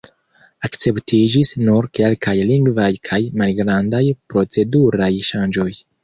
Akceptiĝis 0.67 1.49
nur 1.65 1.87
kelkaj 1.99 2.33
lingvaj 2.51 2.87
kaj 3.09 3.19
malgrandaj 3.41 4.01
proceduraj 4.33 5.11
ŝanĝoj. 5.29 5.69